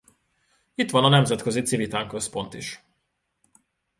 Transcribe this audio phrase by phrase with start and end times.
[0.75, 2.83] Itt van a nemzetközi Civitan központ is.